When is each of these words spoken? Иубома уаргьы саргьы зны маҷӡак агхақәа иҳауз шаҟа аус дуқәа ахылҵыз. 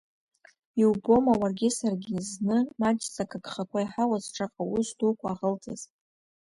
Иубома 0.81 1.33
уаргьы 1.41 1.69
саргьы 1.77 2.17
зны 2.29 2.57
маҷӡак 2.79 3.31
агхақәа 3.37 3.79
иҳауз 3.83 4.25
шаҟа 4.33 4.61
аус 4.67 4.89
дуқәа 4.97 5.29
ахылҵыз. 5.31 5.81